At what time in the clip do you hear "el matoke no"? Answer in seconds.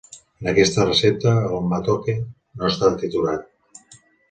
1.59-2.73